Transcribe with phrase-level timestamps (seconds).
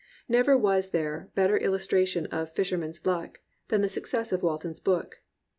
[0.27, 4.79] Never was there a better illustration of "fisher man's luck" than the success of Walton's
[4.79, 5.21] book.